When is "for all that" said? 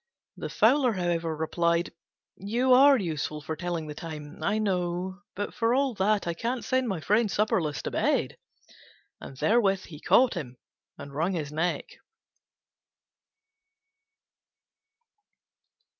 5.53-6.25